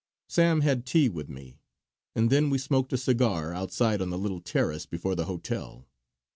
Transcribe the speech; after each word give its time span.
Sam 0.27 0.61
had 0.61 0.87
tea 0.87 1.09
with 1.09 1.29
me, 1.29 1.59
and 2.15 2.31
then 2.31 2.49
we 2.49 2.57
smoked 2.57 2.91
a 2.91 2.97
cigar 2.97 3.53
outside 3.53 4.01
on 4.01 4.09
the 4.09 4.17
little 4.17 4.41
terrace 4.41 4.87
before 4.87 5.13
the 5.13 5.25
hotel. 5.25 5.85